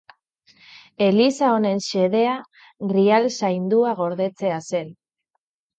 [1.07, 2.33] Eliza honen xedea
[2.95, 4.95] Grial Saindua gordetzea zen.